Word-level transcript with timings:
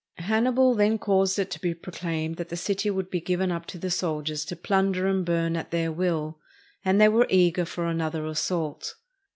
Hannibal 0.17 0.73
then 0.73 0.97
caused 0.97 1.37
it 1.37 1.51
to 1.51 1.61
be 1.61 1.75
proclaimed 1.75 2.37
that 2.37 2.49
the 2.49 2.57
city 2.57 2.89
would 2.89 3.11
be 3.11 3.21
given 3.21 3.51
up 3.51 3.67
to 3.67 3.77
the 3.77 3.91
soldiers 3.91 4.43
to 4.45 4.55
plunder 4.55 5.05
and 5.05 5.23
burn 5.23 5.55
at 5.55 5.69
their 5.69 5.91
will; 5.91 6.39
and 6.83 6.99
they 6.99 7.07
were 7.07 7.27
eager 7.29 7.65
for 7.65 7.85
another 7.85 8.25
assault. 8.25 8.95